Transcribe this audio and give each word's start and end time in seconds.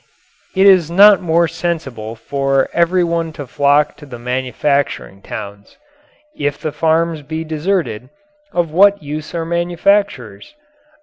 It 0.55 0.65
is 0.65 0.89
not 0.89 1.21
more 1.21 1.47
sensible 1.47 2.15
for 2.15 2.69
everyone 2.73 3.31
to 3.33 3.45
flock 3.45 3.95
to 3.97 4.07
the 4.07 4.17
manufacturing 4.17 5.21
towns. 5.21 5.77
If 6.35 6.57
the 6.57 6.71
farms 6.71 7.21
be 7.21 7.43
deserted, 7.43 8.09
of 8.51 8.71
what 8.71 9.03
use 9.03 9.35
are 9.35 9.45
manufacturers? 9.45 10.55